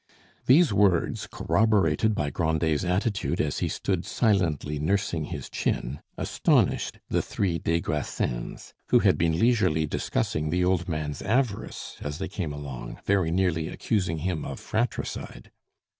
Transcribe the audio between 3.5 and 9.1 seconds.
he stood silently nursing his chin, astonished the three des Grassins, who